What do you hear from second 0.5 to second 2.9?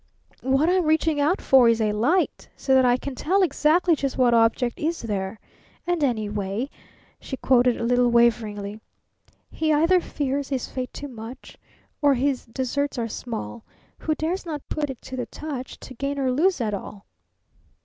I'm reaching out for is a light, so that